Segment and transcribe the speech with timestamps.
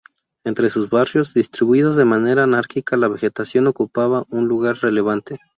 [0.43, 5.37] Entre sus barrios, distribuidos de manera anárquica, la vegetación ocupa un lugar relevante.